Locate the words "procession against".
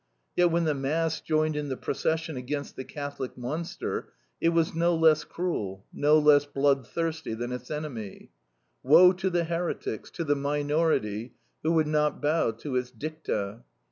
1.77-2.75